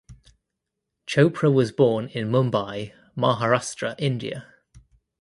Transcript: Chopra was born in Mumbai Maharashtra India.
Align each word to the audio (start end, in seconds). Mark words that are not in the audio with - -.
Chopra 1.05 1.53
was 1.53 1.71
born 1.71 2.07
in 2.07 2.31
Mumbai 2.31 2.91
Maharashtra 3.15 3.93
India. 3.99 4.47